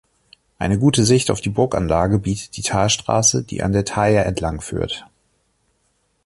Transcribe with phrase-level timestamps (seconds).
[0.57, 5.05] Eine gute Sicht auf die Burganlage bietet die Talstraße, die an der Thaya entlangführt.